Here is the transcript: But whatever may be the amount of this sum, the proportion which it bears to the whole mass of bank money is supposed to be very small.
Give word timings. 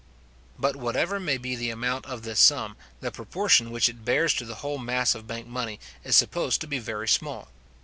But 0.57 0.75
whatever 0.75 1.19
may 1.19 1.37
be 1.37 1.55
the 1.55 1.69
amount 1.69 2.07
of 2.07 2.23
this 2.23 2.39
sum, 2.39 2.75
the 3.01 3.11
proportion 3.11 3.69
which 3.69 3.87
it 3.87 4.03
bears 4.03 4.33
to 4.33 4.45
the 4.45 4.55
whole 4.65 4.79
mass 4.79 5.13
of 5.13 5.27
bank 5.27 5.45
money 5.45 5.79
is 6.03 6.17
supposed 6.17 6.59
to 6.61 6.67
be 6.67 6.79
very 6.79 7.07
small. 7.07 7.49